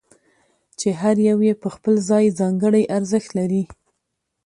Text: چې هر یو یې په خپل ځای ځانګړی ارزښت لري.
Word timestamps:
چې 0.79 0.89
هر 1.01 1.15
یو 1.29 1.37
یې 1.47 1.53
په 1.61 1.67
خپل 1.75 1.95
ځای 2.09 2.25
ځانګړی 2.39 2.83
ارزښت 2.97 3.29
لري. 3.39 3.63